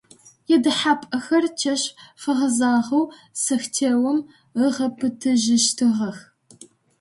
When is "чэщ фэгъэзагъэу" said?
1.59-3.05